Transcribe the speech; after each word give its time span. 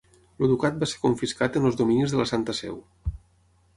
El 0.43 0.47
ducat 0.51 0.79
va 0.83 0.87
ser 0.93 1.01
confiscat 1.03 1.59
en 1.61 1.67
els 1.71 1.79
dominis 1.83 2.15
de 2.17 2.21
la 2.23 2.29
Santa 2.33 2.57
Seu. 2.61 2.81